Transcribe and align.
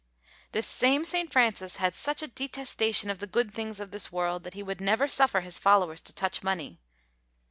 This 0.51 0.65
same 0.65 1.05
St. 1.05 1.31
Francis 1.31 1.75
had 1.75 1.93
such 1.93 2.23
a 2.23 2.27
detestation 2.27 3.11
of 3.11 3.19
the 3.19 3.27
good 3.27 3.53
things 3.53 3.79
of 3.79 3.91
this 3.91 4.11
world, 4.11 4.43
that 4.45 4.55
he 4.55 4.63
would 4.63 4.81
never 4.81 5.07
suffer 5.07 5.41
his 5.41 5.59
followers 5.59 6.01
to 6.01 6.11
touch 6.11 6.41
money. 6.41 6.79